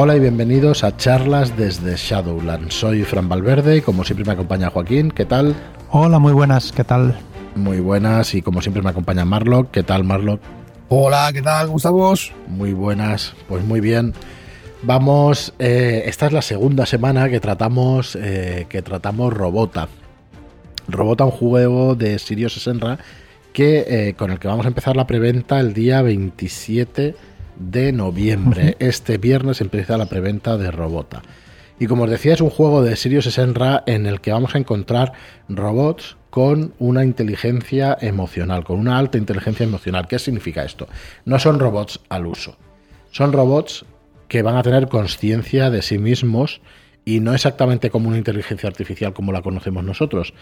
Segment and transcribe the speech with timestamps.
[0.00, 2.70] Hola y bienvenidos a charlas desde Shadowland.
[2.70, 5.10] Soy Fran Valverde y como siempre me acompaña Joaquín.
[5.10, 5.56] ¿Qué tal?
[5.90, 6.70] Hola, muy buenas.
[6.70, 7.18] ¿Qué tal?
[7.56, 9.72] Muy buenas y como siempre me acompaña Marlock.
[9.72, 10.40] ¿Qué tal, Marlock?
[10.88, 11.66] Hola, ¿qué tal?
[11.66, 12.32] ¿Cómo estamos?
[12.46, 14.14] Muy buenas, pues muy bien.
[14.84, 19.88] Vamos, eh, esta es la segunda semana que tratamos, eh, que tratamos Robota.
[20.86, 23.00] Robota, un juego de Sirius Senra
[23.52, 27.16] que, eh, con el que vamos a empezar la preventa el día 27
[27.58, 28.76] de noviembre.
[28.78, 31.22] Este viernes empieza la preventa de Robota.
[31.80, 34.58] Y como os decía, es un juego de Sirius Senra en el que vamos a
[34.58, 35.12] encontrar
[35.48, 40.08] robots con una inteligencia emocional, con una alta inteligencia emocional.
[40.08, 40.88] ¿Qué significa esto?
[41.24, 42.56] No son robots al uso.
[43.12, 43.84] Son robots
[44.26, 46.60] que van a tener conciencia de sí mismos
[47.04, 50.34] y no exactamente como una inteligencia artificial como la conocemos nosotros,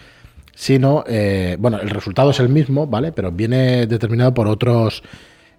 [0.53, 3.11] sino, eh, bueno, el resultado es el mismo, ¿vale?
[3.11, 5.03] Pero viene determinado por otros,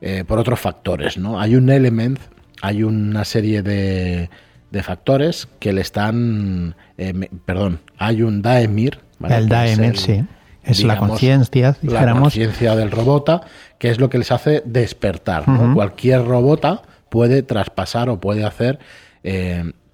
[0.00, 1.40] eh, por otros factores, ¿no?
[1.40, 2.18] Hay un element,
[2.62, 4.30] hay una serie de,
[4.70, 9.36] de factores que le están, eh, perdón, hay un daemir, ¿vale?
[9.36, 10.24] El daemir, sí.
[10.62, 13.40] Es la conciencia, La conciencia del robota,
[13.78, 15.44] que es lo que les hace despertar.
[15.72, 18.78] Cualquier robota puede traspasar o puede hacer,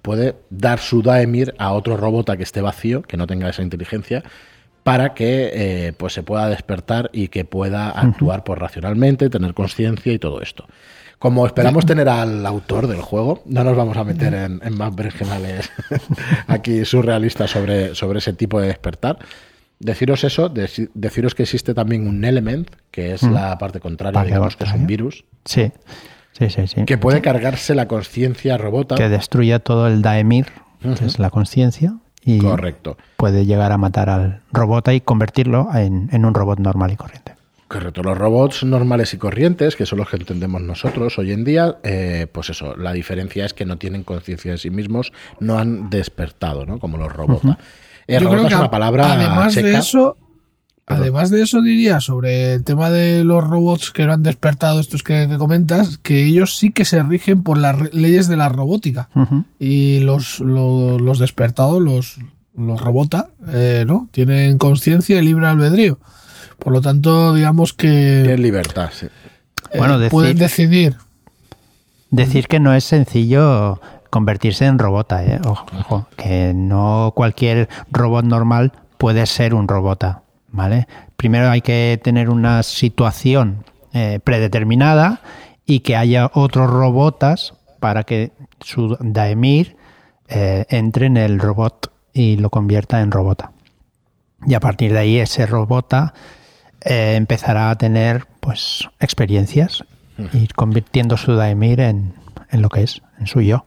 [0.01, 4.23] puede dar su daemir a otro robota que esté vacío, que no tenga esa inteligencia,
[4.85, 10.13] para que eh, pues se pueda despertar y que pueda actuar pues, racionalmente, tener conciencia
[10.13, 10.67] y todo esto.
[11.17, 15.71] Como esperamos tener al autor del juego, no nos vamos a meter en, más vergenales
[16.47, 19.17] aquí surrealistas sobre, sobre ese tipo de despertar.
[19.79, 24.65] Deciros eso, deciros que existe también un element, que es la parte contraria, digamos que
[24.65, 25.25] es un virus.
[25.45, 25.71] Sí.
[26.33, 26.85] Sí, sí, sí.
[26.85, 28.93] Que puede cargarse la conciencia robota.
[28.93, 30.45] Que destruye todo el Daemir,
[30.79, 32.97] que es la conciencia, y Correcto.
[33.17, 37.35] puede llegar a matar al robot y convertirlo en, un robot normal y corriente.
[37.67, 41.77] Correcto, los robots normales y corrientes, que son los que entendemos nosotros hoy en día,
[41.83, 45.89] eh, pues eso, la diferencia es que no tienen conciencia de sí mismos, no han
[45.89, 46.79] despertado, ¿no?
[46.79, 47.43] Como los robots.
[48.07, 50.17] Yo creo que es una palabra además de eso,
[50.87, 55.01] Además de eso, diría sobre el tema de los robots que no han despertado, estos
[55.01, 59.09] que, comentas, que ellos sí que se rigen por las leyes de la robótica.
[59.57, 62.17] Y los, los, despertados, los,
[62.55, 64.07] los robota, eh, ¿no?
[64.11, 65.97] Tienen conciencia y libre albedrío.
[66.59, 68.21] Por lo tanto, digamos que.
[68.23, 69.07] Tienen libertad, sí.
[69.71, 70.97] Eh, bueno, pueden decidir.
[72.11, 75.41] Decir que no es sencillo convertirse en robota, ¿eh?
[75.45, 80.21] ojo, que no cualquier robot normal puede ser un robota.
[81.17, 85.21] Primero hay que tener una situación eh, predeterminada
[85.65, 89.77] y que haya otros robotas para que su Daemir
[90.27, 93.51] eh, entre en el robot y lo convierta en robota.
[94.45, 96.13] Y a partir de ahí ese robota
[96.81, 99.83] eh, empezará a tener pues experiencias
[100.33, 102.13] y convirtiendo su Daemir en,
[102.51, 103.65] en lo que es, en su yo.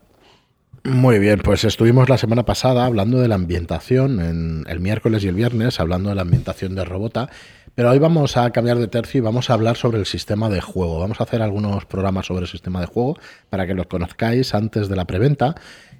[0.83, 5.27] Muy bien, pues estuvimos la semana pasada hablando de la ambientación, en el miércoles y
[5.27, 7.29] el viernes, hablando de la ambientación de Robota,
[7.75, 10.61] pero hoy vamos a cambiar de tercio y vamos a hablar sobre el sistema de
[10.61, 10.99] juego.
[10.99, 13.17] Vamos a hacer algunos programas sobre el sistema de juego
[13.49, 15.55] para que los conozcáis antes de la preventa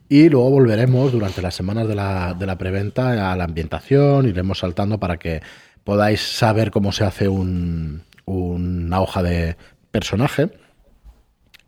[0.08, 4.60] y luego volveremos durante las semanas de la, de la preventa a la ambientación, iremos
[4.60, 5.42] saltando para que
[5.84, 9.58] podáis saber cómo se hace un, una hoja de
[9.92, 10.50] personaje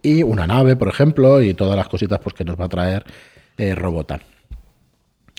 [0.01, 3.05] y una nave, por ejemplo, y todas las cositas pues, que nos va a traer
[3.57, 4.21] eh, Robota.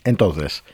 [0.04, 0.64] Entonces,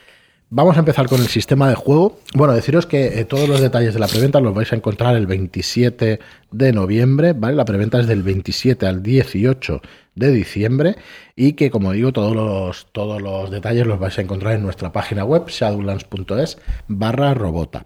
[0.50, 2.19] vamos a empezar con el sistema de juego.
[2.34, 5.26] Bueno, deciros que eh, todos los detalles de la preventa los vais a encontrar el
[5.26, 6.19] 27
[6.50, 7.56] de noviembre, ¿vale?
[7.56, 9.81] La preventa es del 27 al 18
[10.15, 10.97] de diciembre
[11.37, 14.93] y que, como digo, todos los, todos los detalles los vais a encontrar en nuestra
[14.93, 17.82] página web shadowlands.es barra robota.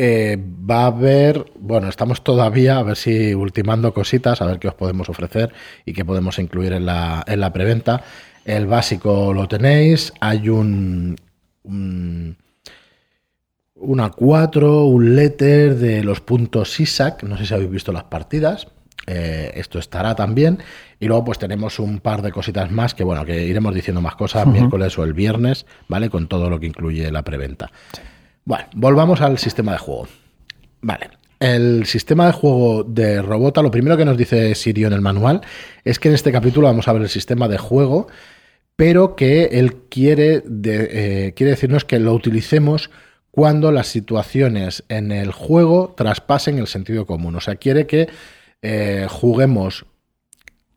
[0.00, 4.68] Eh, va a haber, bueno, estamos todavía a ver si ultimando cositas, a ver qué
[4.68, 5.52] os podemos ofrecer
[5.84, 8.04] y qué podemos incluir en la, en la preventa.
[8.44, 11.16] El básico lo tenéis, hay un,
[11.64, 12.36] un
[13.74, 18.68] una 4, un letter de los puntos ISAC, no sé si habéis visto las partidas,
[19.08, 20.60] eh, esto estará también.
[21.00, 24.14] Y luego pues tenemos un par de cositas más que bueno, que iremos diciendo más
[24.14, 26.08] cosas miércoles o el viernes, ¿vale?
[26.08, 27.72] Con todo lo que incluye la preventa.
[28.48, 30.08] Bueno, volvamos al sistema de juego.
[30.80, 31.10] Vale.
[31.38, 35.42] El sistema de juego de Robota, lo primero que nos dice Sirio en el manual
[35.84, 38.06] es que en este capítulo vamos a ver el sistema de juego,
[38.74, 42.88] pero que él quiere, eh, quiere decirnos que lo utilicemos
[43.30, 47.36] cuando las situaciones en el juego traspasen el sentido común.
[47.36, 48.08] O sea, quiere que
[48.62, 49.84] eh, juguemos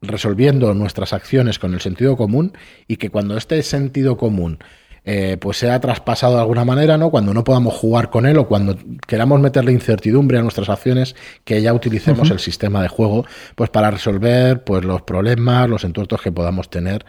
[0.02, 2.52] resolviendo nuestras acciones con el sentido común
[2.90, 4.60] y que cuando este sentido común
[5.04, 7.10] eh, pues sea traspasado de alguna manera, ¿no?
[7.10, 8.78] Cuando no podamos jugar con él o cuando
[9.08, 13.26] queramos meterle incertidumbre a nuestras acciones, que ya utilicemos el sistema de juego,
[13.56, 17.06] pues para resolver pues los problemas, los entuertos que podamos tener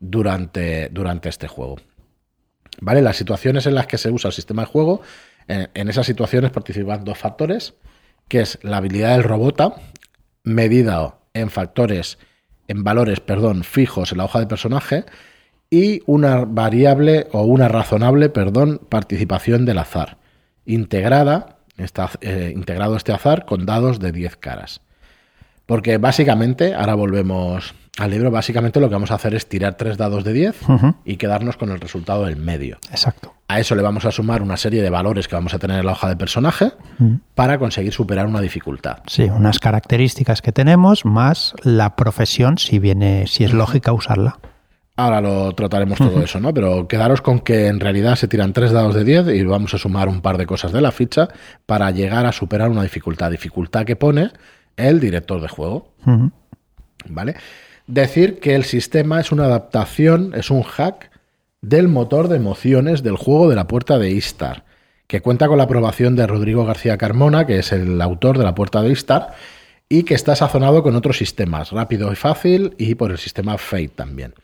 [0.00, 1.76] durante, durante este juego.
[2.80, 3.00] ¿Vale?
[3.00, 5.02] Las situaciones en las que se usa el sistema de juego,
[5.46, 7.74] en, en esas situaciones participan dos factores,
[8.28, 9.76] que es la habilidad del robota,
[10.42, 12.18] medida en factores,
[12.66, 15.04] en valores, perdón, fijos en la hoja de personaje,
[15.70, 20.18] y una variable o una razonable, perdón, participación del azar,
[20.64, 24.80] integrada, está, eh, integrado este azar con dados de 10 caras.
[25.66, 29.96] Porque básicamente, ahora volvemos al libro, básicamente lo que vamos a hacer es tirar tres
[29.96, 30.56] dados de 10
[31.04, 32.78] y quedarnos con el resultado del medio.
[32.90, 33.34] Exacto.
[33.48, 35.86] A eso le vamos a sumar una serie de valores que vamos a tener en
[35.86, 36.72] la hoja de personaje
[37.34, 38.98] para conseguir superar una dificultad.
[39.06, 44.38] Sí, unas características que tenemos más la profesión, si viene, si es lógica usarla.
[44.98, 46.54] Ahora lo trataremos todo eso, ¿no?
[46.54, 49.78] Pero quedaros con que en realidad se tiran tres dados de 10 y vamos a
[49.78, 51.28] sumar un par de cosas de la ficha
[51.66, 53.30] para llegar a superar una dificultad.
[53.30, 54.30] Dificultad que pone
[54.76, 55.92] el director de juego.
[57.08, 57.36] ¿Vale?
[57.86, 61.10] Decir que el sistema es una adaptación, es un hack
[61.60, 64.64] del motor de emociones del juego de la puerta de Istar,
[65.06, 68.54] que cuenta con la aprobación de Rodrigo García Carmona, que es el autor de la
[68.54, 69.34] puerta de Istar,
[69.88, 73.88] y que está sazonado con otros sistemas, rápido y fácil, y por el sistema Fate
[73.88, 74.34] también.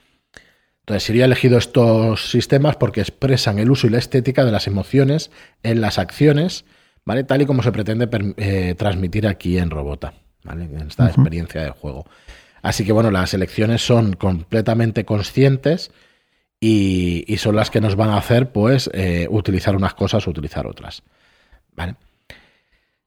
[1.00, 5.30] Sería elegido estos sistemas porque expresan el uso y la estética de las emociones
[5.62, 6.64] en las acciones,
[7.04, 7.24] ¿vale?
[7.24, 10.64] Tal y como se pretende eh, transmitir aquí en Robota, ¿vale?
[10.64, 12.06] En esta experiencia de juego.
[12.62, 15.90] Así que, bueno, las elecciones son completamente conscientes
[16.60, 20.66] y, son las que nos van a hacer, pues, eh, utilizar unas cosas o utilizar
[20.66, 21.02] otras,
[21.74, 21.96] ¿vale?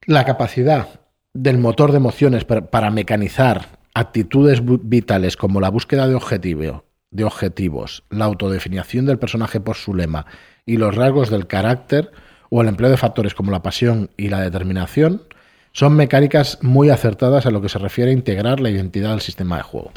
[0.06, 1.00] La capacidad
[1.32, 8.04] del motor de emociones para mecanizar actitudes vitales como la búsqueda de objetivo, de objetivos,
[8.10, 10.26] la autodefinición del personaje por su lema
[10.64, 12.10] y los rasgos del carácter
[12.50, 15.22] o el empleo de factores como la pasión y la determinación
[15.72, 19.58] son mecánicas muy acertadas a lo que se refiere a integrar la identidad del sistema
[19.58, 19.92] de juego.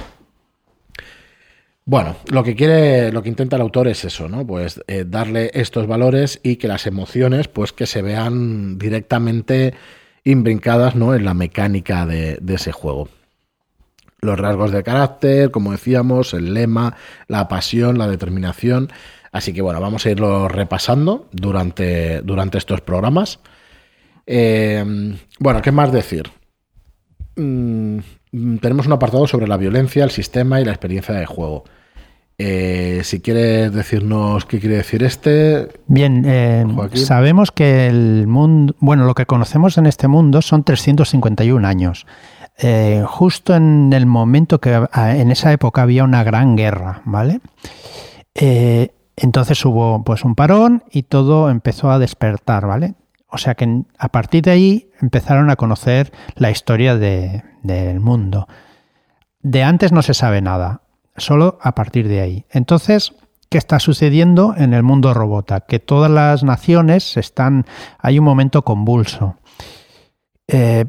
[1.85, 4.45] Bueno, lo que quiere, lo que intenta el autor es eso, ¿no?
[4.45, 9.73] Pues eh, darle estos valores y que las emociones, pues que se vean directamente
[10.23, 11.15] imbrincadas, ¿no?
[11.15, 13.09] En la mecánica de ese juego
[14.21, 16.95] los rasgos de carácter, como decíamos, el lema,
[17.27, 18.89] la pasión, la determinación.
[19.31, 23.39] Así que bueno, vamos a irlo repasando durante, durante estos programas.
[24.25, 26.29] Eh, bueno, ¿qué más decir?
[27.35, 27.99] Mm,
[28.61, 31.63] tenemos un apartado sobre la violencia, el sistema y la experiencia de juego.
[32.41, 35.67] Eh, si quieres decirnos qué quiere decir este.
[35.87, 41.67] Bien, eh, sabemos que el mundo, bueno, lo que conocemos en este mundo son 351
[41.67, 42.05] años.
[42.61, 47.39] Eh, justo en el momento que en esa época había una gran guerra, ¿vale?
[48.35, 52.95] Eh, entonces hubo pues un parón y todo empezó a despertar, ¿vale?
[53.27, 58.47] O sea que a partir de ahí empezaron a conocer la historia del mundo.
[59.41, 60.81] De antes no se sabe nada,
[61.15, 62.45] solo a partir de ahí.
[62.49, 63.13] Entonces,
[63.49, 65.61] ¿qué está sucediendo en el mundo robota?
[65.61, 67.65] Que todas las naciones están,
[67.99, 69.37] hay un momento convulso.
[70.47, 70.85] Eh,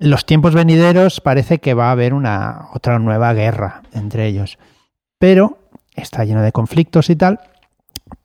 [0.00, 4.58] los tiempos venideros parece que va a haber una otra nueva guerra entre ellos.
[5.18, 5.58] Pero
[5.94, 7.40] está lleno de conflictos y tal,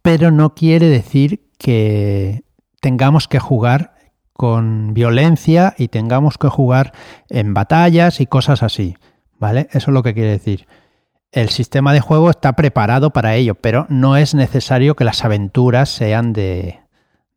[0.01, 2.44] pero no quiere decir que
[2.80, 3.95] tengamos que jugar
[4.31, 6.94] con violencia y tengamos que jugar
[7.30, 8.95] en batallas y cosas así,
[9.38, 9.68] ¿vale?
[9.71, 10.68] Eso es lo que quiere decir.
[11.31, 15.90] El sistema de juego está preparado para ello, pero no es necesario que las aventuras
[15.90, 16.80] sean de,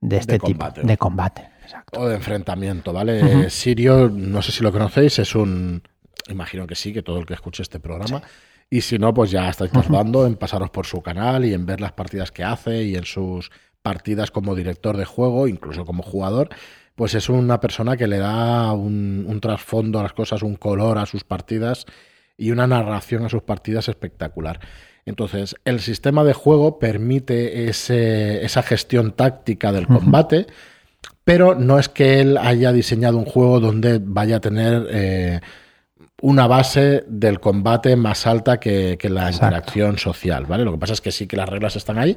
[0.01, 1.58] este tipo de combate.
[1.97, 3.51] O de enfrentamiento, ¿vale?
[3.51, 5.83] Sirio, no sé si lo conocéis, es un.
[6.29, 8.23] Imagino que sí, que todo el que escuche este programa.
[8.71, 11.81] Y si no, pues ya estáis tardando en pasaros por su canal y en ver
[11.81, 16.51] las partidas que hace y en sus partidas como director de juego, incluso como jugador.
[16.95, 20.99] Pues es una persona que le da un, un trasfondo a las cosas, un color
[20.99, 21.87] a sus partidas
[22.37, 24.61] y una narración a sus partidas espectacular.
[25.07, 30.47] Entonces, el sistema de juego permite ese, esa gestión táctica del combate
[31.29, 35.41] pero no es que él haya diseñado un juego donde vaya a tener eh,
[36.23, 40.65] una base del combate más alta que, la interacción social, ¿vale?
[40.65, 42.17] Lo que pasa es que sí que las reglas están ahí,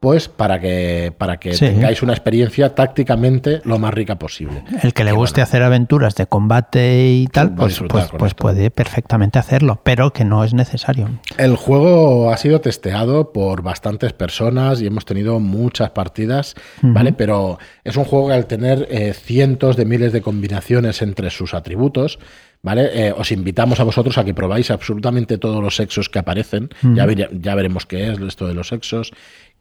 [0.00, 4.64] pues para que, para que tengáis una experiencia tácticamente lo más rica posible.
[4.82, 9.38] El que le guste hacer aventuras de combate y tal, pues, pues, pues, puede perfectamente
[9.38, 11.20] hacerlo, pero que no es necesario.
[11.36, 17.12] El juego ha sido testeado por bastantes personas y hemos tenido muchas partidas, ¿vale?
[17.12, 21.52] Pero es un juego que al tener eh, cientos de miles de combinaciones entre sus
[21.52, 22.18] atributos,
[22.62, 22.88] ¿vale?
[22.94, 26.70] Eh, os invitamos a vosotros a que probáis absolutamente todos los sexos que aparecen.
[26.94, 29.12] ya, ya, veremos qué es esto de los sexos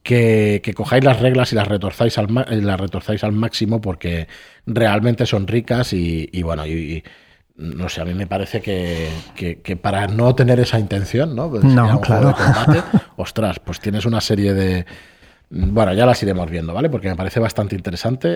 [0.03, 4.27] que, cojáis las reglas y las retorzáis al, las retorzáis al máximo porque
[4.65, 7.03] realmente son ricas y, bueno, y,
[7.58, 11.50] no sé, a mí me parece que, para no tener esa intención, ¿no?
[11.50, 12.36] Pues no, claro.
[13.18, 14.86] ostras, pues tienes una serie de...
[15.51, 16.91] Bueno, ya las iremos viendo, ¿vale?
[16.91, 18.27] Porque me parece bastante interesante.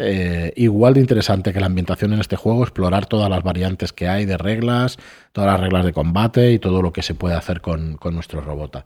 [0.48, 4.08] Eh, igual de interesante que la ambientación en este juego, explorar todas las variantes que
[4.08, 4.98] hay de reglas,
[5.32, 8.42] todas las reglas de combate y todo lo que se puede hacer con, con nuestro
[8.42, 8.84] robot.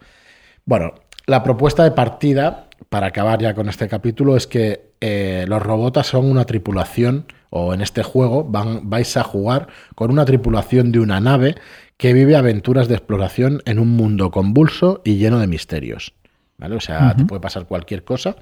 [0.66, 0.94] Bueno,
[1.28, 6.08] la propuesta de partida, para acabar ya con este capítulo, es que eh, los robotas
[6.08, 11.00] son una tripulación, o en este juego van, vais a jugar con una tripulación de
[11.00, 11.56] una nave
[11.98, 16.14] que vive aventuras de exploración en un mundo convulso y lleno de misterios.
[16.58, 16.76] ¿vale?
[16.76, 18.36] O sea, te puede pasar cualquier cosa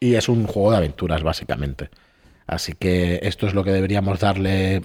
[0.00, 1.90] y es un juego de aventuras, básicamente.
[2.46, 4.82] Así que esto es lo que deberíamos darle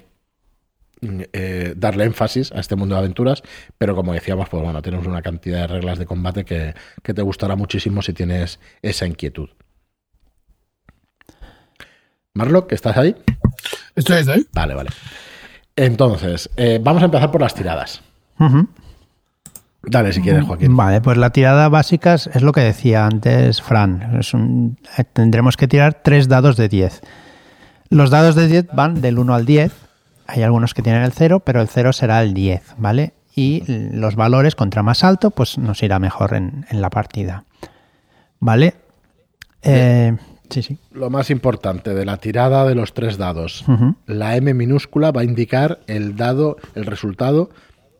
[1.33, 3.43] eh, darle énfasis a este mundo de aventuras,
[3.77, 7.55] pero como decíamos, pues bueno, tenemos una cantidad de reglas de combate que, te gustará
[7.55, 9.49] muchísimo si tienes esa inquietud.
[12.33, 13.15] Marlock, ¿estás ahí?
[13.95, 14.45] Estoy ahí.
[14.53, 14.89] Vale, vale.
[15.75, 18.01] Entonces, eh, vamos a empezar por las tiradas.
[19.83, 20.75] Dale, si quieres, Joaquín.
[20.75, 24.21] Vale, pues la tirada básica es lo que decía antes Fran.
[24.97, 27.01] Eh, tendremos que tirar tres dados de 10.
[27.89, 29.82] Los dados de 10 van del 1 al 10
[30.27, 33.13] hay algunos que tienen el 0, pero el 0 será el 10, ¿vale?
[33.35, 37.45] Y los valores contra más alto, pues nos irá mejor en, la partida.
[38.39, 38.75] ¿Vale?
[39.63, 40.15] Eh,
[40.49, 40.77] sí, sí.
[40.91, 43.65] Lo más importante de la tirada de los tres dados.
[44.05, 47.49] La M minúscula va a indicar el dado, el resultado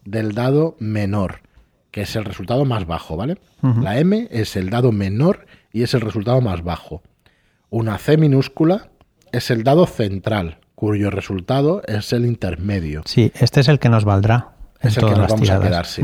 [0.06, 1.42] del dado menor,
[1.90, 3.38] que es el resultado más bajo, ¿vale?
[3.62, 7.02] La M es el dado menor y es el resultado más bajo.
[7.70, 8.90] Una C minúscula
[9.32, 13.04] es el dado central, cuyo resultado es el intermedio.
[13.06, 14.50] Sí, este es el que nos valdrá.
[14.82, 16.02] Es el que nos vamos a quedar, sí.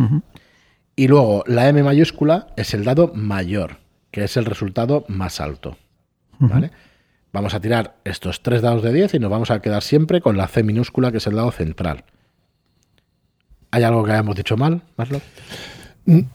[0.96, 3.78] Y luego la M mayúscula es el dado mayor,
[4.12, 5.78] que es el resultado más alto.
[6.40, 6.72] ¿Vale?
[7.32, 10.38] Vamos a tirar estos tres dados de 10 y nos vamos a quedar siempre con
[10.38, 12.06] la C minúscula, que es el dado central.
[13.72, 15.22] ¿Hay algo que hayamos dicho mal, Marlo?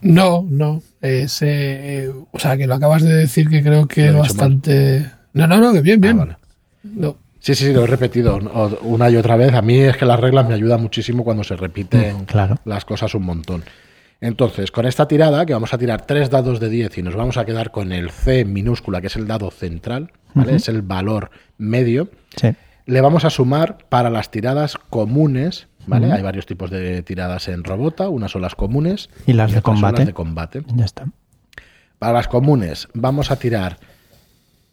[0.00, 0.82] No, no.
[1.02, 5.10] Eh, o sea, que lo acabas de decir que creo que es bastante.
[5.32, 6.20] No, no, no, que bien, bien.
[6.20, 6.38] Ah,
[6.84, 7.16] no.
[7.44, 8.38] Sí, sí, lo he repetido
[8.80, 9.52] una y otra vez.
[9.52, 13.14] A mí es que las reglas me ayudan muchísimo cuando se repiten mm, las cosas
[13.14, 13.64] un montón.
[14.22, 17.36] Entonces, con esta tirada, que vamos a tirar tres dados de 10 y nos vamos
[17.36, 20.56] a quedar con el C minúscula, que es el dado central, ¿vale?
[20.56, 22.08] Es el valor medio.
[22.86, 26.10] Le vamos a sumar para las tiradas comunes, ¿vale?
[26.10, 29.98] Hay varios tipos de tiradas en Robota, unas son las comunes y las de combate.
[29.98, 30.62] las de combate.
[30.74, 31.08] Ya está.
[31.98, 33.76] Para las comunes vamos a tirar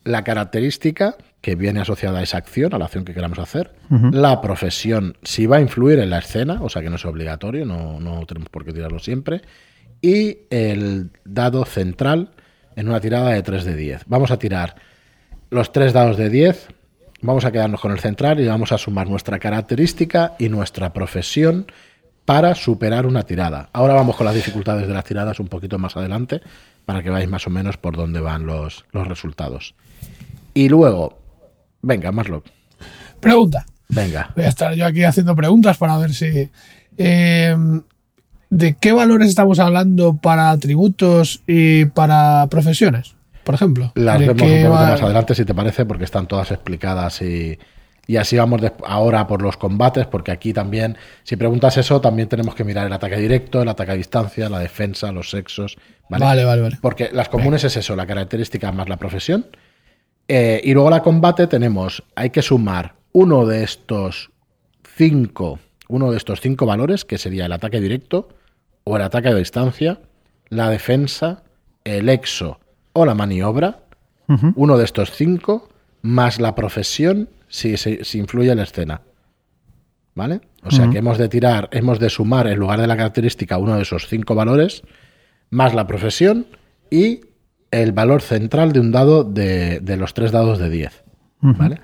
[0.06, 4.42] la característica que viene asociada a esa acción, a la acción que queramos hacer, la
[4.42, 8.00] profesión, si va a influir en la escena, o sea que no es obligatorio, no,
[8.00, 9.42] no tenemos por qué tirarlo siempre,
[10.02, 12.32] y el dado central
[12.76, 14.04] en una tirada de 3 de 10.
[14.06, 14.76] Vamos a tirar
[15.50, 16.68] los tres dados de 10,
[17.22, 21.66] vamos a quedarnos con el central y vamos a sumar nuestra característica y nuestra profesión
[22.26, 23.70] para superar una tirada.
[23.74, 26.42] Ahora vamos con las dificultades de las tiradas un poquito más adelante
[26.86, 29.76] para que veáis más o menos por dónde van los, los resultados.
[30.54, 31.21] Y luego,
[31.82, 32.46] venga, Marlock.
[33.20, 33.66] Pregunta.
[33.90, 34.32] Venga.
[34.36, 36.50] Voy a estar yo aquí haciendo preguntas para ver si.
[36.98, 37.56] Eh,
[38.50, 43.94] ¿De qué valores estamos hablando para atributos y para profesiones, por ejemplo?
[43.96, 47.58] Las vemos un poquito más adelante, si te parece, porque están todas explicadas y,
[48.08, 52.54] y así vamos ahora por los combates, porque aquí también, si preguntas eso, también tenemos
[52.54, 55.78] que mirar el ataque directo, el ataque a distancia, la defensa, los sexos.
[56.10, 56.78] Vale, vale, vale.
[56.82, 59.46] Porque las comunes es eso, la característica más la profesión.
[60.34, 64.32] Eh, y luego la combate tenemos, hay que sumar uno de estos
[64.96, 65.60] cinco,
[65.90, 68.30] uno de estos cinco valores, que sería el ataque directo
[68.86, 70.00] o el ataque a distancia,
[70.48, 71.44] la defensa,
[71.84, 72.62] el exo
[72.94, 73.84] o la maniobra,
[74.56, 75.68] uno de estos cinco,
[76.02, 79.02] más la profesión si, si, influye en la escena.
[80.16, 80.40] ¿Vale?
[80.64, 83.76] O sea que hemos de tirar, hemos de sumar en lugar de la característica uno
[83.76, 84.84] de esos cinco valores,
[85.50, 86.48] más la profesión
[86.90, 87.20] y
[87.72, 91.04] el valor central de un dado de, de los tres dados de 10.
[91.42, 91.80] ¿Vale?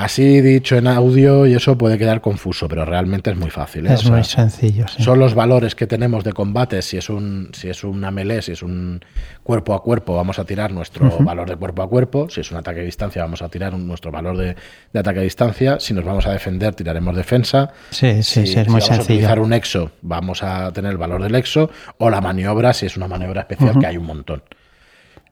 [0.00, 3.86] Así dicho en audio y eso puede quedar confuso, pero realmente es muy fácil.
[3.86, 3.92] ¿eh?
[3.92, 4.86] Es muy sencillo.
[4.88, 6.80] Son los valores que tenemos de combate.
[6.80, 9.04] Si es un si es una melee, si es un
[9.42, 12.30] cuerpo a cuerpo, vamos a tirar nuestro valor de cuerpo a cuerpo.
[12.30, 14.56] Si es un ataque a distancia, vamos a tirar nuestro valor de,
[14.98, 15.78] ataque a distancia.
[15.80, 17.70] Si nos vamos a defender, tiraremos defensa.
[17.90, 18.80] Sí, sí, sí, es muy sencillo.
[18.80, 21.70] Si vamos a utilizar un exo, vamos a tener el valor del exo.
[21.98, 24.42] O la maniobra, si es una maniobra especial, que hay un montón.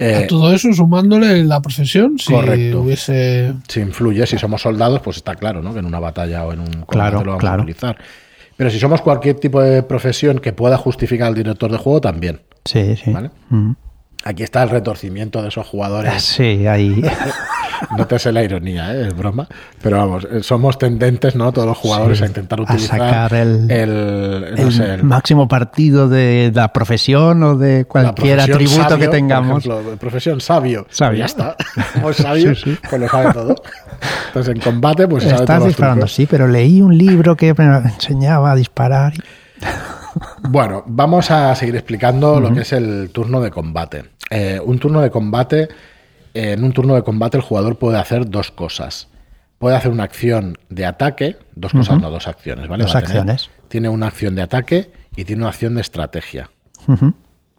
[0.01, 3.55] Eh, todo eso sumándole la profesión, si hubiese.
[3.67, 5.73] Si influye, si somos soldados, pues está claro, ¿no?
[5.73, 7.99] Que en una batalla o en un combate lo vamos a utilizar.
[8.57, 12.43] Pero si somos cualquier tipo de profesión que pueda justificar al director de juego, también.
[12.65, 13.11] Sí, sí.
[13.11, 13.31] ¿Vale?
[14.25, 16.23] Aquí está el retorcimiento de esos jugadores.
[16.23, 17.03] Sí, ahí.
[17.97, 19.09] no te sé la ironía, ¿eh?
[19.09, 19.49] es broma.
[19.83, 21.53] Pero vamos, eh, somos tendentes, ¿no?
[21.53, 27.85] Todos los jugadores a intentar utilizar sacar el, máximo partido de la profesión o de
[27.85, 29.65] cualquier atributo que tengamos.
[29.65, 30.87] Por ejemplo, profesión sabio.
[30.91, 31.19] sabio.
[31.21, 31.57] Ya está.
[31.95, 32.53] Como sabio,
[32.89, 33.55] pues lo sabe todo.
[34.29, 38.53] Entonces en combate, pues Estás sabe disparando, sí, pero leí un libro que me enseñaba
[38.53, 39.13] a disparar.
[40.41, 44.05] Bueno, vamos a seguir explicando lo que es el turno de combate.
[44.31, 45.69] Eh, un turno de combate,
[46.39, 49.09] en un turno de combate el jugador puede hacer dos cosas.
[49.59, 52.85] Puede hacer una acción de ataque, dos cosas, no, dos acciones, ¿vale?
[52.85, 53.51] Dos acciones.
[53.67, 56.51] tiene una acción de ataque y tiene una acción de estrategia.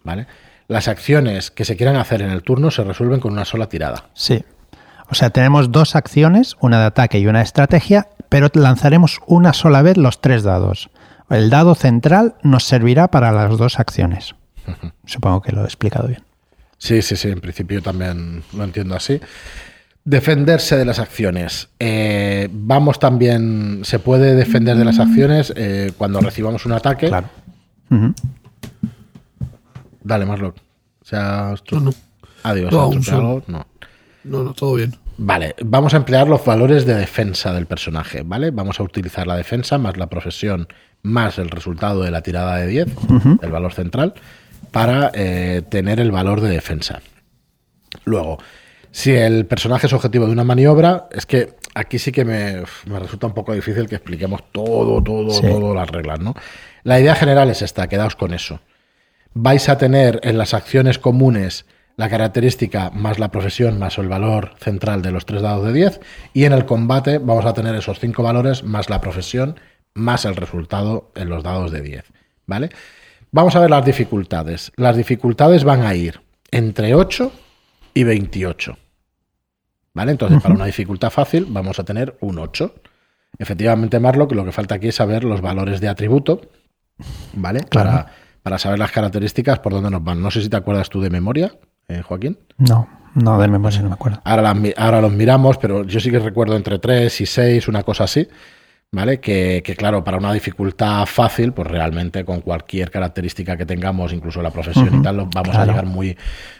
[0.04, 0.28] ¿Vale?
[0.70, 4.06] Las acciones que se quieran hacer en el turno se resuelven con una sola tirada.
[4.14, 4.46] Sí.
[5.10, 9.52] O sea, tenemos dos acciones, una de ataque y una de estrategia, pero lanzaremos una
[9.52, 10.90] sola vez los tres dados.
[11.30, 14.36] El dado central nos servirá para las dos acciones.
[15.06, 16.29] Supongo que lo he explicado bien.
[16.80, 19.20] Sí, sí, sí, en principio también lo entiendo así.
[20.04, 21.70] Defenderse de las acciones.
[21.80, 27.10] Eh, vamos también, se puede defender de las acciones eh, cuando recibamos un ataque.
[27.10, 27.30] Claro.
[30.04, 30.56] Dale, Marlock.
[31.02, 31.92] O sea, no,
[32.44, 32.72] Adiós.
[32.72, 33.66] No, no.
[34.24, 34.96] no, todo bien.
[35.18, 38.52] Vale, vamos a emplear los valores de defensa del personaje, ¿vale?
[38.52, 40.68] Vamos a utilizar la defensa más la profesión
[41.02, 42.88] más el resultado de la tirada de 10,
[43.42, 44.14] el valor central,
[44.72, 47.02] para eh, tener el valor de defensa.
[48.06, 48.38] Luego,
[48.92, 53.28] si el personaje es objetivo de una maniobra, es que aquí sí que me, resulta
[53.28, 56.34] un poco difícil que expliquemos todo, todo, todo las reglas, ¿no?
[56.84, 58.62] La idea general es esta, quedaos con eso.
[59.34, 61.66] Vais a tener en las acciones comunes
[61.98, 66.00] la característica más la profesión más el valor central de los tres dados de 10
[66.34, 69.60] y en el combate vamos a tener esos cinco valores más la profesión
[69.94, 72.06] más el resultado en los dados de 10.
[72.46, 72.70] ¿Vale?
[73.32, 74.72] Vamos a ver las dificultades.
[74.76, 76.22] Las dificultades van a ir
[76.52, 77.32] entre 8
[77.94, 78.78] y 28.
[79.94, 80.12] ¿Vale?
[80.12, 82.74] Entonces, para una dificultad fácil vamos a tener un 8.
[83.38, 86.42] Efectivamente, Marlock, lo que falta aquí es saber los valores de atributo,
[87.34, 87.62] ¿vale?
[87.72, 88.08] Para,
[88.42, 90.22] para saber las características por dónde nos van.
[90.22, 91.54] No sé si te acuerdas tú de memoria,
[91.88, 92.38] eh, Joaquín.
[92.58, 94.22] No, no, de memoria no me acuerdo.
[94.24, 98.06] Ahora, ahora los miramos, pero yo sí que recuerdo entre 3 y 6, una cosa
[98.06, 98.28] así.
[98.92, 99.20] ¿Vale?
[99.20, 104.52] Que, claro, para una dificultad fácil, pues realmente con cualquier característica que tengamos, incluso la
[104.52, 106.18] profesión y tal, vamos a llegar muy,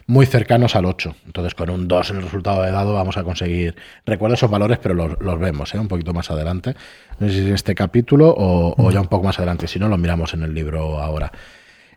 [0.08, 1.16] muy cercanos al 8.
[1.26, 4.78] Entonces, con un 2 en el resultado de dado vamos a conseguir, recuerdo esos valores,
[4.78, 5.80] pero los, vemos ¿eh?
[5.80, 6.76] un poquito más adelante.
[7.20, 9.98] No sé si en este capítulo o, ya un poco más adelante, si no, lo
[9.98, 11.32] miramos en el libro ahora.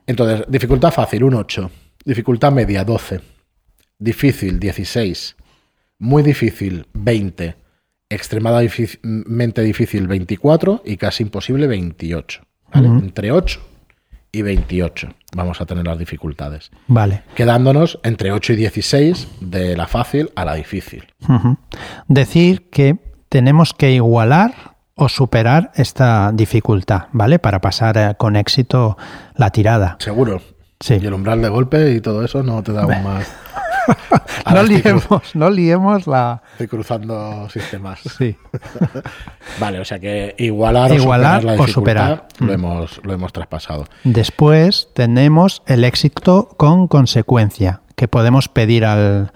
[0.07, 1.71] Entonces, dificultad fácil, un 8.
[2.05, 3.21] Dificultad media, 12.
[3.99, 5.37] Difícil, 16.
[5.99, 7.62] Muy difícil, 20
[8.15, 12.43] extremadamente difícil 24 y casi imposible 28.
[12.75, 13.61] Entre 8
[14.33, 16.71] y 28 vamos a tener las dificultades.
[16.87, 17.23] Vale.
[17.35, 21.05] Quedándonos entre 8 y 16 de la fácil a la difícil.
[22.09, 22.99] Decir que
[23.29, 27.39] tenemos que igualar o superar esta dificultad, ¿vale?
[27.39, 28.97] Para pasar eh, con éxito
[29.37, 29.97] la tirada.
[30.01, 30.43] Seguro.
[30.81, 30.99] Sí.
[31.01, 33.35] Y el umbral de golpe y todo eso no te da un más.
[34.53, 36.43] no, liemos, no liemos la.
[36.53, 38.01] Estoy cruzando sistemas.
[38.19, 38.37] Sí.
[39.61, 42.51] vale, o sea que igualar, igualar o superar, Lo, mm.
[42.51, 43.87] hemos, lo hemos traspasado.
[44.05, 49.33] Después tenemos el éxito con consecuencia, que podemos pedir al,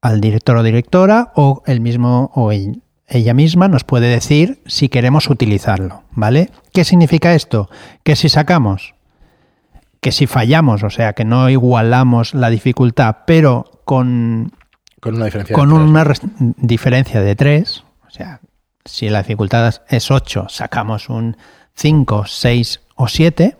[0.00, 5.28] al director o directora o el mismo o ella misma nos puede decir si queremos
[5.28, 6.50] utilizarlo, ¿vale?
[6.72, 7.68] ¿Qué significa esto?
[8.02, 8.94] Que si sacamos
[10.04, 14.52] que si fallamos, o sea, que no igualamos la dificultad, pero con,
[15.00, 16.12] con una diferencia con de una
[16.56, 18.40] diferencia de 3, o sea,
[18.84, 21.36] si la dificultad es 8, sacamos un
[21.74, 23.56] 5, 6 o 7,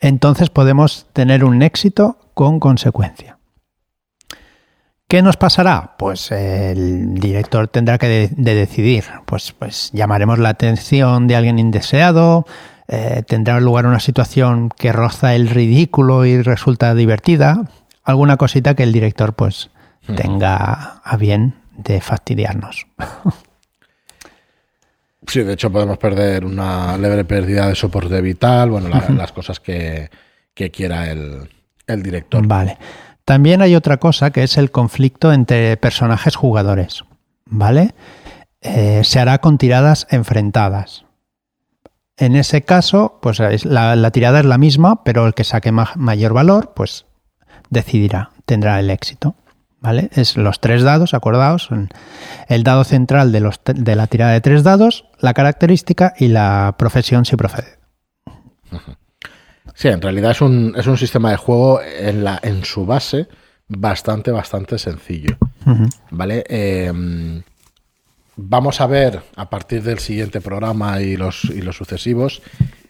[0.00, 3.36] entonces podemos tener un éxito con consecuencia.
[5.08, 5.94] ¿Qué nos pasará?
[5.98, 9.04] Pues el director tendrá que decidir.
[9.24, 12.44] Pues, pues llamaremos la atención de alguien indeseado,
[12.88, 17.62] eh, tendrá lugar una situación que roza el ridículo y resulta divertida,
[18.06, 19.70] alguna cosita que el director pues
[20.14, 22.86] tenga a bien de fastidiarnos.
[25.28, 30.08] Sí, de hecho podemos perder una leve pérdida de soporte vital, bueno, las cosas que,
[30.54, 31.48] quiera el,
[32.02, 32.46] director.
[32.46, 32.78] Vale.
[33.24, 37.04] También hay otra cosa que es el conflicto entre personajes jugadores,
[37.44, 37.96] ¿vale?
[38.60, 41.04] Eh, se hará con tiradas enfrentadas.
[42.16, 46.72] En ese caso, pues la, tirada es la misma, pero el que saque mayor valor,
[46.74, 47.05] pues
[47.70, 49.34] decidirá, tendrá el éxito.
[49.78, 50.08] ¿Vale?
[50.14, 51.68] Es los tres dados, acordaos,
[52.48, 56.74] el dado central de, los, de la tirada de tres dados, la característica y la
[56.78, 57.78] profesión si procede.
[59.74, 63.28] Sí, en realidad es un, es un sistema de juego en, la, en su base
[63.68, 65.36] bastante, bastante sencillo.
[66.10, 66.44] ¿Vale?
[66.48, 67.42] Em,
[68.34, 72.42] vamos a ver a partir del siguiente programa y los, y los sucesivos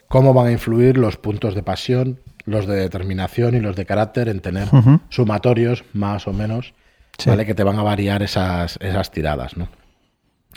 [0.08, 4.28] cómo van a influir los puntos de pasión, los de determinación y los de carácter
[4.28, 4.68] en tener
[5.08, 6.74] sumatorios más o menos,
[7.26, 7.44] ¿vale?
[7.44, 9.68] Que te van a variar esas, esas tiradas, ¿no?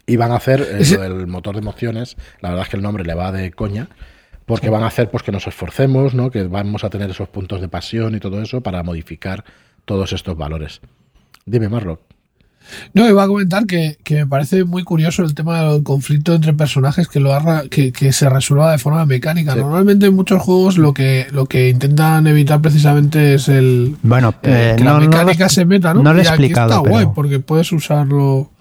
[0.06, 3.14] Y van a hacer el motor de emociones, la verdad es que el nombre le
[3.14, 3.90] va de coña,
[4.46, 6.32] porque van a hacer pues que nos esforcemos, ¿no?
[6.32, 9.44] Que vamos a tener esos puntos de pasión y todo eso para modificar
[9.86, 10.82] todos estos valores.
[11.46, 12.02] Dime, Marlock.
[12.94, 17.08] No, iba a comentar que, me parece muy curioso el tema del conflicto entre personajes
[17.08, 17.32] que lo
[17.70, 19.56] que, que, se resuelva de forma mecánica.
[19.56, 24.76] Normalmente en muchos juegos lo que lo que intentan evitar precisamente es el bueno eh,
[24.78, 26.04] que la mecánica se meta, ¿no?
[26.04, 26.84] No lo he explicado.
[26.84, 28.52] Está guay porque puedes usarlo.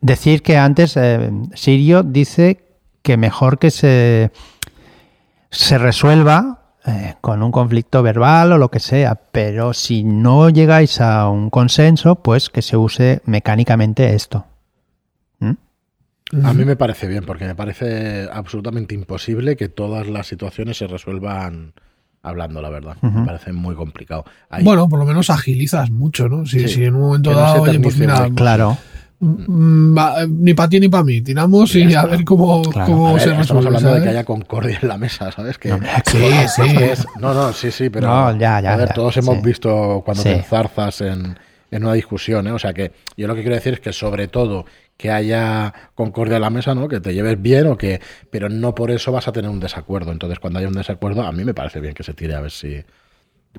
[0.00, 2.64] Decir que antes eh, Sirio dice
[3.02, 4.32] que mejor que se
[5.50, 11.00] se resuelva eh, con un conflicto verbal o lo que sea, pero si no llegáis
[11.00, 14.44] a un consenso, pues que se use mecánicamente esto.
[15.38, 15.52] ¿Mm?
[16.44, 20.86] A mí me parece bien, porque me parece absolutamente imposible que todas las situaciones se
[20.86, 21.72] resuelvan
[22.22, 22.96] hablando, la verdad.
[23.00, 24.24] Me parece muy complicado.
[24.62, 26.44] Bueno, por lo menos agilizas mucho, ¿no?
[26.44, 28.76] Si, en un momento dado, oye, pues mira, claro.
[29.24, 31.22] Mm, ni para ti ni para mí.
[31.22, 33.42] Tiramos y, a ver cómo, cómo se resuelve.
[33.42, 35.56] Estamos hablando de que haya concordia en la mesa, ¿sabes?
[35.56, 37.06] Que, no, sí, sí.
[37.18, 38.10] no, no, sí, sí, pero.
[38.10, 41.38] a ver, todos hemos visto cuando te enzarzas en,
[41.70, 42.52] en, una discusión, ¿eh?
[42.52, 44.66] O sea que yo lo que quiero decir es que, sobre todo,
[44.98, 46.86] que haya concordia en la mesa, ¿no?
[46.86, 48.00] Que te lleves bien o que.
[48.30, 50.12] Pero no por eso vas a tener un desacuerdo.
[50.12, 52.50] Entonces, cuando haya un desacuerdo, a mí me parece bien que se tire a ver
[52.50, 52.84] si.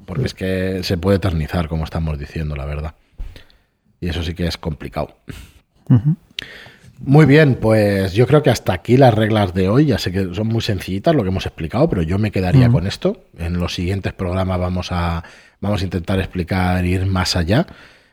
[0.06, 2.93] Porque es que se puede eternizar, como estamos diciendo, la verdad.
[3.99, 5.17] Y eso sí que es complicado.
[7.00, 9.86] Muy bien, pues yo creo que hasta aquí las reglas de hoy.
[9.86, 12.88] Ya sé que son muy sencillitas lo que hemos explicado, pero yo me quedaría con
[12.88, 13.26] esto.
[13.38, 15.24] En los siguientes programas vamos a,
[15.60, 17.67] vamos a intentar explicar, ir más allá.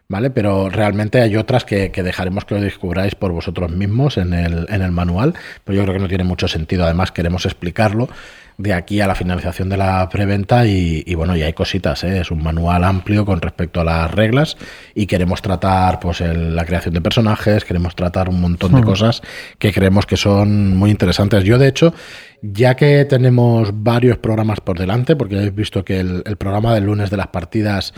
[0.08, 0.28] ¿Vale?
[0.28, 4.66] Pero realmente hay otras que, que, dejaremos que lo descubráis por vosotros mismos en el,
[4.68, 5.32] en el manual,
[5.64, 6.84] pero yo creo que no tiene mucho sentido.
[6.84, 8.10] Además, queremos explicarlo
[8.58, 12.20] de aquí a la finalización de la preventa y, bueno, ya hay cositas, ¿eh?
[12.20, 14.56] es un manual amplio con respecto a las reglas
[14.94, 19.22] y queremos tratar pues la creación de personajes, queremos tratar un montón de cosas
[19.58, 21.44] que creemos que son muy interesantes.
[21.44, 21.94] Yo de hecho,
[22.42, 26.84] ya que tenemos varios programas por delante, porque habéis visto que el, el programa del
[26.84, 27.94] lunes de las partidas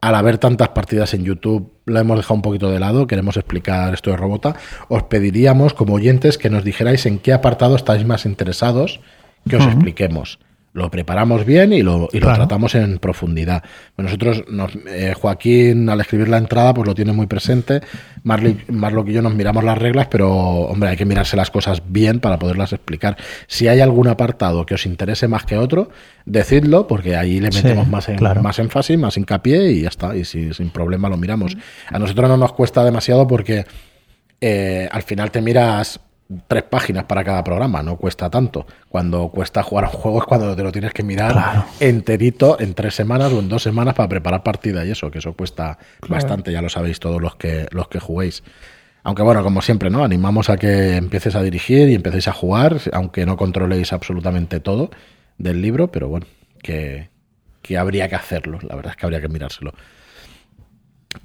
[0.00, 3.92] al haber tantas partidas en YouTube, la hemos dejado un poquito de lado, queremos explicar
[3.92, 4.56] esto de Robota,
[4.88, 9.00] os pediríamos como oyentes que nos dijerais en qué apartado estáis más interesados
[9.48, 10.38] que os expliquemos.
[10.72, 13.64] Lo preparamos bien y lo, y lo tratamos en profundidad.
[13.96, 14.44] nosotros,
[14.86, 17.80] eh, Joaquín, al escribir la entrada, pues lo tiene muy presente.
[18.22, 22.20] Marlo y yo nos miramos las reglas, pero, hombre, hay que mirarse las cosas bien
[22.20, 23.16] para poderlas explicar.
[23.48, 25.90] Si hay algún apartado que os interese más que otro,
[26.24, 28.08] decidlo, porque ahí le metemos más,
[28.40, 30.14] más énfasis, más hincapié y ya está.
[30.14, 31.56] Y si, sin problema lo miramos.
[31.88, 33.64] A nosotros no nos cuesta demasiado porque
[34.40, 35.98] eh, al final te miras
[36.46, 38.66] tres páginas para cada programa, no cuesta tanto.
[38.88, 42.74] Cuando cuesta jugar a un juego es cuando te lo tienes que mirar enterito en
[42.74, 46.52] tres semanas o en dos semanas para preparar partida y eso, que eso cuesta bastante,
[46.52, 48.42] ya lo sabéis todos los que, los que juguéis.
[49.02, 50.04] Aunque bueno, como siempre, ¿no?
[50.04, 54.90] Animamos a que empieces a dirigir y empecéis a jugar, aunque no controléis absolutamente todo
[55.38, 56.26] del libro, pero bueno,
[56.62, 57.08] que,
[57.62, 59.72] que habría que hacerlo, la verdad es que habría que mirárselo.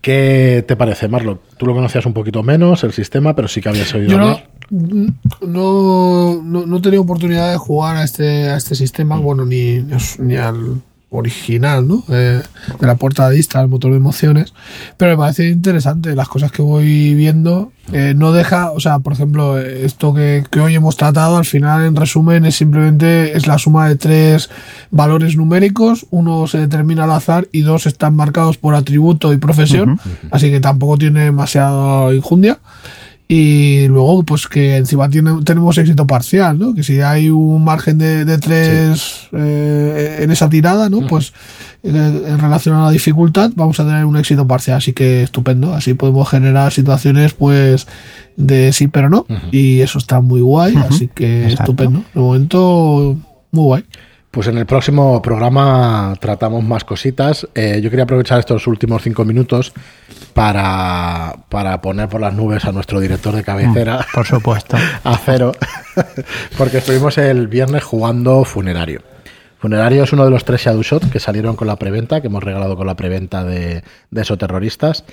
[0.06, 1.40] ¿Qué te parece, Marlo?
[1.58, 4.50] Tú lo conocías un poquito menos, el sistema, pero sí que habías oído hablar.
[4.70, 9.84] No, no, no, he tenido oportunidad de jugar a este, a este sistema, bueno, ni,
[10.20, 12.04] ni al original, ¿no?
[12.10, 12.42] Eh,
[12.80, 14.54] de la puerta de vista, el motor de emociones.
[14.98, 17.72] Pero me parece interesante las cosas que voy viendo.
[17.94, 21.86] Eh, no deja, o sea, por ejemplo, esto que, que, hoy hemos tratado, al final,
[21.86, 24.50] en resumen, es simplemente es la suma de tres
[24.92, 26.08] valores numéricos.
[26.10, 30.00] Uno se determina al azar y dos están marcados por atributo y profesión.
[30.32, 32.60] Así que tampoco tiene demasiada injundia
[33.28, 36.76] y luego pues que encima tiene, tenemos éxito parcial, ¿no?
[36.76, 41.08] Que si hay un margen de, de tres eh, en esa tirada, ¿no?
[41.08, 41.34] Pues
[41.82, 45.74] en, relación a la dificultad vamos a tener un éxito parcial, así que estupendo.
[45.74, 47.88] Así podemos generar situaciones pues
[48.36, 52.04] de sí pero no y eso está muy guay, así que estupendo.
[52.14, 53.18] De momento
[53.52, 53.86] muy guay.
[54.36, 57.48] Pues en el próximo programa tratamos más cositas.
[57.56, 59.72] Eh, yo quería aprovechar estos últimos cinco minutos
[60.34, 64.00] para, para, poner por las nubes a nuestro director de cabecera.
[64.00, 64.76] Mm, por supuesto.
[65.06, 65.54] a cero.
[66.58, 69.04] porque estuvimos el viernes jugando Funerario.
[69.58, 72.44] Funerario es uno de los tres Shadow Shot que salieron con la preventa, que hemos
[72.44, 75.06] regalado con la preventa de, de esos terroristas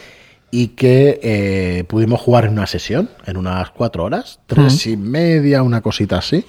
[0.50, 4.90] y que eh, pudimos jugar en una sesión, en unas cuatro horas, tres mm.
[4.90, 6.44] y media, una cosita así.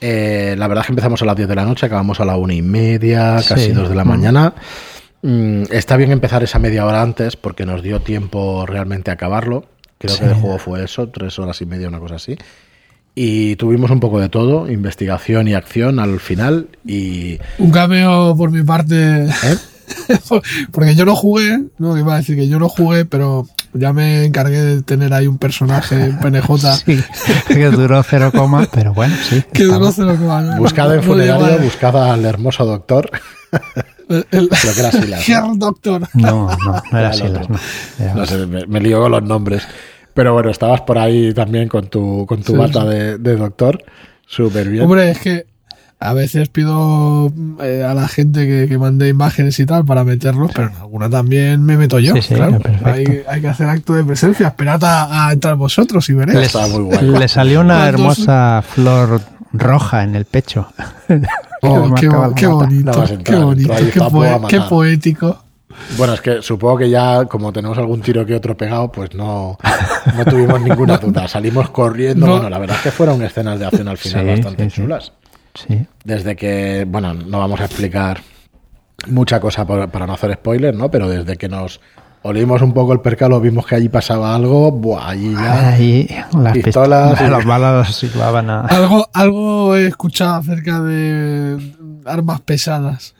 [0.00, 2.36] Eh, la verdad es que empezamos a las 10 de la noche, acabamos a la
[2.36, 4.08] una y media, casi dos de la mm.
[4.08, 4.54] mañana.
[5.22, 9.66] Mm, está bien empezar esa media hora antes porque nos dio tiempo realmente a acabarlo.
[9.98, 12.36] Creo que el juego fue eso, tres horas y media, una cosa así.
[13.16, 16.68] Y tuvimos un poco de todo, investigación y acción al final.
[16.86, 19.24] y Un cameo por mi parte.
[19.24, 19.58] ¿Eh?
[20.70, 24.24] Porque yo no jugué, no iba a decir que yo no jugué, pero ya me
[24.24, 26.76] encargué de tener ahí un personaje en PNJ.
[26.84, 27.02] Sí,
[27.48, 29.42] que duró cero coma, pero bueno, sí.
[29.52, 30.58] Que duró cero coma.
[30.58, 33.10] Buscada en funerario, buscaba al hermoso doctor.
[34.08, 35.26] El, Lo que era Silas.
[35.56, 36.08] Doctor.
[36.14, 37.46] No, no, no era Silas.
[37.48, 37.58] No,
[38.14, 39.68] no sé, me, me lío con los nombres.
[40.14, 43.84] Pero bueno, estabas por ahí también con tu, con tu bata De, de, doctor.
[44.26, 44.82] Súper bien.
[44.82, 45.46] Hombre, es que
[46.00, 50.52] a veces pido eh, a la gente que, que, mande imágenes y tal para meterlos,
[50.54, 52.14] pero en alguna también me meto yo.
[52.28, 52.60] claro.
[52.84, 54.48] hay, hay, que hacer acto de presencia.
[54.48, 56.54] Esperad a, entrar vosotros y veréis.
[57.02, 59.20] Le salió una hermosa flor
[59.52, 60.68] roja en el pecho.
[61.60, 63.74] Oh, qué, qué, bonito, qué bonito,
[64.48, 65.38] qué, poético.
[65.96, 69.58] Bueno, es que supongo que ya, como tenemos algún tiro que otro pegado, pues no,
[70.16, 71.26] no tuvimos ninguna duda.
[71.28, 72.26] Salimos corriendo.
[72.26, 75.12] Bueno, la verdad es que fueron escenas de acción al final bastante chulas.
[76.04, 78.20] Desde que, bueno, no vamos a explicar
[79.06, 80.90] mucha cosa para no hacer spoilers, ¿no?
[80.90, 81.80] Pero desde que nos
[82.22, 85.68] olimos un poco el percalo, vimos que allí pasaba algo, buah, allí ya.
[85.70, 87.20] Ahí las pistolas.
[87.20, 88.04] las balas
[88.50, 88.60] a...
[88.66, 93.14] Algo, algo he escuchado acerca de armas pesadas.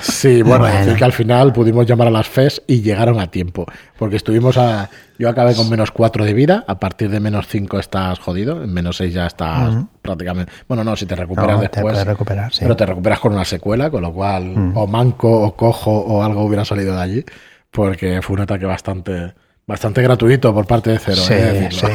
[0.00, 3.66] Sí, bueno, decir que al final pudimos llamar a las FES y llegaron a tiempo.
[3.98, 4.88] Porque estuvimos a.
[5.18, 6.64] Yo acabé con menos 4 de vida.
[6.68, 8.62] A partir de menos 5 estás jodido.
[8.62, 10.52] En menos 6 ya estás prácticamente.
[10.68, 12.04] Bueno, no, si te recuperas después.
[12.04, 16.22] recuperar, Pero te recuperas con una secuela, con lo cual, o manco, o cojo, o
[16.22, 17.24] algo hubiera salido de allí.
[17.70, 19.34] Porque fue un ataque bastante.
[19.68, 21.20] Bastante gratuito por parte de Cero.
[21.20, 21.68] Sí, ¿eh?
[21.70, 21.86] sí.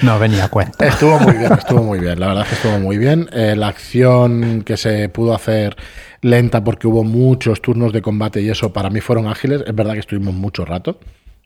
[0.02, 0.86] no venía a cuenta.
[0.86, 2.20] Estuvo muy bien, estuvo muy bien.
[2.20, 3.28] La verdad es que estuvo muy bien.
[3.32, 5.74] Eh, la acción que se pudo hacer
[6.20, 9.64] lenta porque hubo muchos turnos de combate y eso para mí fueron ágiles.
[9.66, 11.00] Es verdad que estuvimos mucho rato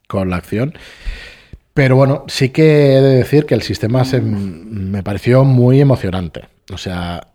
[0.07, 0.77] con la acción.
[1.73, 6.45] Pero bueno, sí que he de decir que el sistema se, me pareció muy emocionante.
[6.71, 7.29] O sea,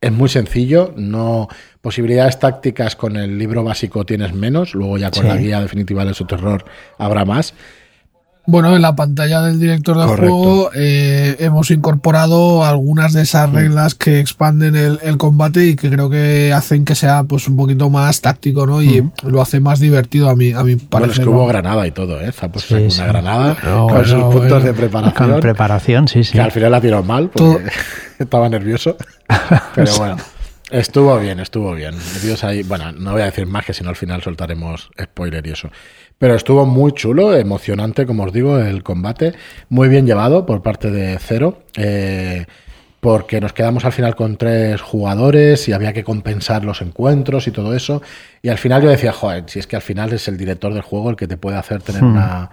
[0.00, 1.48] es muy sencillo, no
[1.80, 6.14] posibilidades tácticas con el libro básico tienes menos, luego ya con la guía definitiva de
[6.14, 6.64] su terror
[6.98, 7.54] habrá más.
[8.46, 13.94] Bueno, en la pantalla del director del juego eh, hemos incorporado algunas de esas reglas
[13.94, 18.22] que expanden el, combate y que creo que hacen que sea pues un poquito más
[18.22, 18.82] táctico, ¿no?
[18.82, 20.88] Y lo hace más divertido a mí, a mi parecer.
[20.90, 22.32] Bueno, es que hubo granada y todo, ¿eh?
[22.70, 23.56] Una granada
[23.88, 25.30] con sus puntos de preparación.
[25.30, 26.32] Con preparación, sí, sí.
[26.32, 27.70] Que al final la tiró mal porque
[28.24, 28.96] estaba nervioso.
[29.74, 30.16] Pero bueno.
[30.70, 31.94] Estuvo bien, estuvo bien.
[32.42, 35.50] Ahí, bueno, no voy a decir más que si no al final soltaremos spoiler y
[35.50, 35.68] eso.
[36.16, 39.34] Pero estuvo muy chulo, emocionante, como os digo, el combate.
[39.68, 41.64] Muy bien llevado por parte de Cero.
[41.74, 42.46] Eh,
[43.00, 47.50] porque nos quedamos al final con tres jugadores y había que compensar los encuentros y
[47.50, 48.02] todo eso.
[48.42, 50.82] Y al final yo decía, joder, si es que al final es el director del
[50.82, 52.10] juego el que te puede hacer tener hmm.
[52.10, 52.50] una,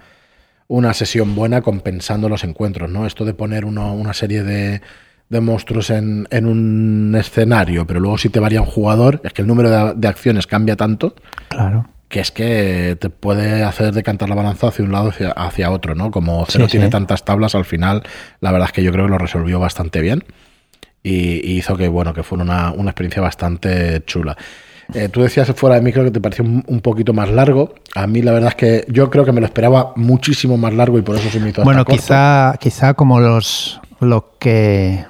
[0.66, 3.06] una, sesión buena compensando los encuentros, ¿no?
[3.06, 4.80] Esto de poner uno, una serie de,
[5.28, 9.42] de monstruos en, en, un escenario, pero luego si te varía un jugador, es que
[9.42, 11.14] el número de, de acciones cambia tanto.
[11.48, 15.70] Claro que es que te puede hacer decantar la balanza hacia un lado hacia, hacia
[15.70, 16.10] otro, ¿no?
[16.10, 18.02] Como Cero tiene tantas tablas, al final,
[18.40, 20.24] la verdad es que yo creo que lo resolvió bastante bien
[21.02, 24.36] y, hizo que, bueno, que fuera una, una experiencia bastante chula.
[24.94, 27.74] Eh, tú decías fuera de micro que te pareció un, poquito más largo.
[27.94, 30.98] A mí la verdad es que yo creo que me lo esperaba muchísimo más largo
[30.98, 35.04] y por eso se me hizo Bueno, quizá, quizá como los lo que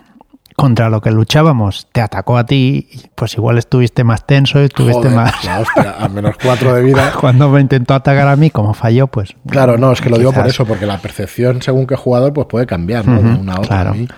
[0.58, 5.08] contra lo que luchábamos te atacó a ti, pues igual estuviste más tenso, y estuviste
[5.08, 5.32] más.
[5.46, 7.12] a menos cuatro de vida.
[7.20, 9.36] Cuando me intentó atacar a mí, como falló, pues.
[9.48, 12.48] Claro, no, es que lo digo por eso, porque la percepción según qué jugador, pues
[12.48, 13.22] puede cambiar, ¿no?
[13.22, 13.90] de una a otra.
[13.90, 14.08] A mí,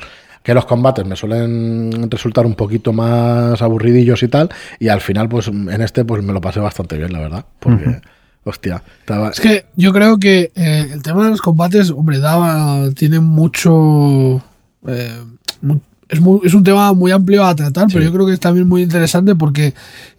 [0.42, 4.48] que los combates me suelen resultar un poquito más aburridillos y tal,
[4.78, 7.44] y al final, pues en este, pues me lo pasé bastante bien, la verdad.
[7.58, 8.00] Porque.
[8.42, 8.82] Hostia,
[9.30, 14.42] Es que yo creo que eh, el tema de los combates, hombre, daba, tiene mucho,
[14.86, 15.22] eh,
[16.10, 18.82] es, es, un tema muy amplio a tratar, pero yo creo que es también muy
[18.82, 19.74] interesante porque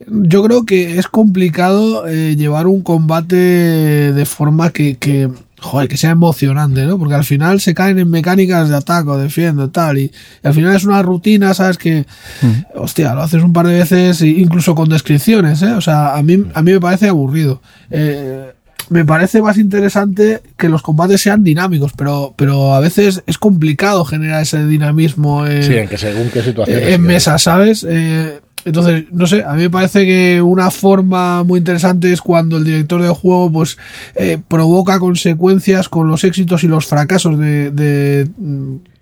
[0.08, 5.98] yo creo que es complicado eh, llevar un combate de forma que, que, joder, que
[5.98, 6.98] sea emocionante, ¿no?
[6.98, 10.12] Porque al final se caen en mecánicas de ataco, defiendo, tal, y,
[10.44, 11.78] al final es una rutina, ¿sabes?
[11.78, 12.06] Que,
[12.42, 12.80] mm.
[12.80, 15.74] hostia, lo haces un par de veces, incluso con descripciones, ¿eh?
[15.74, 17.62] O sea, a mí, a mí me parece aburrido.
[17.90, 18.51] Eh,
[18.92, 24.04] me parece más interesante que los combates sean dinámicos, pero, pero a veces es complicado
[24.04, 26.84] generar ese dinamismo en, sí, en que según qué situación.
[26.84, 27.86] En mesa, ¿sabes?
[27.90, 32.58] Eh, entonces, no sé, a mí me parece que una forma muy interesante es cuando
[32.58, 33.78] el director del juego pues
[34.16, 38.28] eh, provoca consecuencias con los éxitos y los fracasos de, de,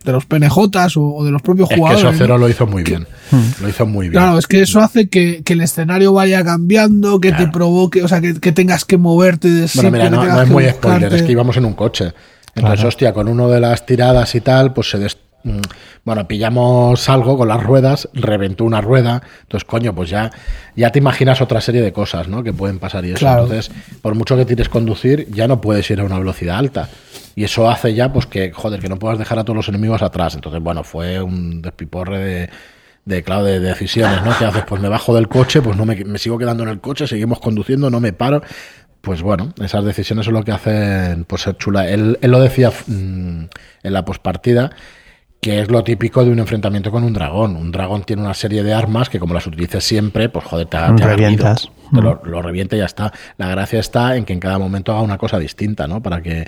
[0.06, 2.04] los PNJs o, de los propios jugadores.
[2.04, 3.06] Que eso Cero lo hizo muy bien.
[3.62, 4.22] Lo hizo muy bien.
[4.22, 8.22] Claro, es que eso hace que, el escenario vaya cambiando, que te provoque, o sea,
[8.22, 11.65] que, tengas que moverte de Bueno, mira, no, es muy spoiler, es que íbamos en
[11.65, 12.13] un coche.
[12.56, 15.28] Entonces, hostia, con uno de las tiradas y tal, pues se, Mm,
[16.04, 20.30] bueno, pillamos algo con las ruedas, reventó una rueda, entonces coño, pues ya,
[20.75, 22.43] ya te imaginas otra serie de cosas, ¿no?
[22.43, 23.28] Que pueden pasar y eso.
[23.28, 23.71] Entonces,
[24.02, 26.89] por mucho que tires conducir, ya no puedes ir a una velocidad alta.
[27.36, 30.02] Y eso hace ya, pues que, joder, que no puedas dejar a todos los enemigos
[30.02, 30.36] atrás.
[30.36, 32.49] Entonces, bueno, fue un despiporre de,
[33.06, 34.38] de claro, de, decisiones, ¿no?
[34.38, 34.63] ¿Qué haces?
[34.67, 37.39] Pues me bajo del coche, pues no me, me sigo quedando en el coche, seguimos
[37.39, 38.41] conduciendo, no me paro
[39.02, 41.88] pues bueno, esas decisiones son lo que hacen pues ser chula.
[41.89, 43.43] Él, él lo decía mm,
[43.84, 44.71] en la pospartida
[45.41, 47.56] que es lo típico de un enfrentamiento con un dragón.
[47.56, 50.78] Un dragón tiene una serie de armas que como las utilices siempre, pues joder, te,
[50.78, 51.69] te revientas.
[51.91, 53.13] lo, lo revienta y ya está.
[53.38, 56.02] La gracia está en que en cada momento haga una cosa distinta, ¿no?
[56.02, 56.45] Para que,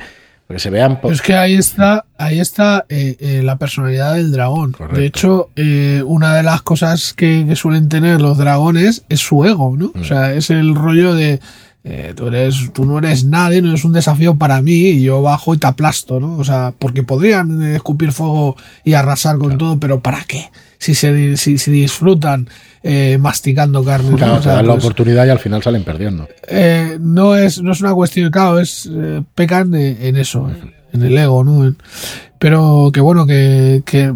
[0.57, 0.99] se vean...
[1.03, 4.75] Es que ahí está, ahí está eh, eh, la personalidad del dragón.
[4.93, 9.77] De hecho, eh, una de las cosas que, suelen tener los dragones es su ego,
[9.77, 9.93] ¿no?
[9.95, 10.03] O mm.
[10.03, 11.39] sea, es el rollo de
[11.83, 15.21] eh, tú, eres, tú no eres nadie, no eres un desafío para mí y yo
[15.21, 16.37] bajo y te aplasto, ¿no?
[16.37, 20.49] O sea, porque podrían escupir fuego y arrasar con todo, pero ¿para qué?
[20.77, 22.49] Si se si, disfrutan
[22.83, 24.15] eh, masticando carne.
[24.15, 24.41] Claro, ¿no?
[24.41, 26.27] dan la pues, oportunidad y al final salen perdiendo.
[26.47, 28.89] Eh, no, es, no es una cuestión, claro, es
[29.33, 30.49] pecan en eso,
[30.93, 31.75] en el ego, ¿no?
[32.37, 34.13] Pero que bueno, que, que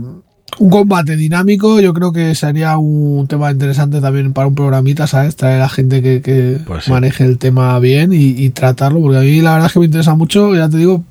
[0.60, 5.36] un combate dinámico, yo creo que sería un tema interesante también para un programita, ¿sabes?
[5.36, 9.54] Traer a gente que, pues maneje el tema bien y, tratarlo, porque a mí la
[9.54, 11.04] verdad es que me interesa mucho, ya te digo,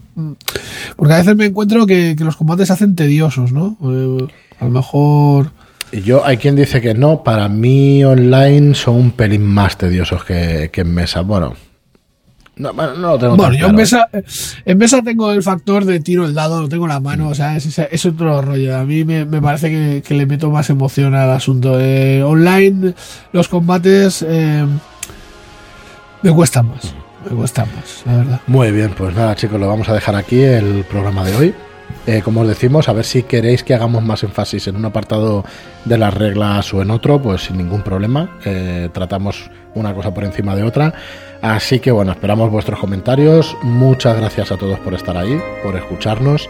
[0.96, 3.76] porque a veces me encuentro que, los combates se hacen tediosos, ¿no?
[3.82, 4.26] Eh,
[4.60, 5.50] a lo mejor...
[5.92, 10.70] Yo, hay quien dice que no, para mí online son un pelín más tediosos que,
[10.72, 11.20] que en mesa.
[11.20, 11.54] Bueno,
[12.56, 14.08] no, no lo tengo Bueno, yo en mesa,
[14.64, 17.34] en mesa tengo el factor de tiro el dado, lo tengo en la mano, o
[17.34, 18.76] sea, es, es otro rollo.
[18.76, 21.80] A mí me, parece que, le meto más emoción al asunto.
[21.80, 22.94] Eh, online,
[23.32, 24.64] los combates eh,
[26.22, 26.94] me cuestan más.
[27.28, 28.40] Me cuestan más, la verdad.
[28.46, 31.54] Muy bien, pues nada, chicos, lo vamos a dejar aquí el programa de hoy.
[32.06, 35.44] Eh, como os decimos, a ver si queréis que hagamos más énfasis en un apartado
[35.84, 38.38] de las reglas o en otro, pues sin ningún problema.
[38.92, 40.94] tratamos una cosa por encima de otra.
[41.44, 43.54] Así que bueno, esperamos vuestros comentarios.
[43.62, 46.48] Muchas gracias a todos por estar ahí, por escucharnos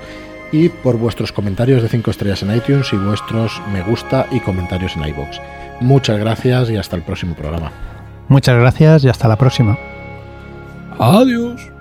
[0.53, 4.95] y por vuestros comentarios de 5 estrellas en iTunes y vuestros me gusta y comentarios
[4.95, 5.41] en iBox.
[5.81, 7.73] Muchas gracias y hasta el próximo programa.
[8.29, 9.77] Muchas gracias y hasta la próxima.
[10.97, 11.74] Adiós.